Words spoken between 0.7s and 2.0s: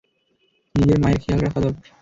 নিজের মায়ের খেয়াল রাখা দরকার।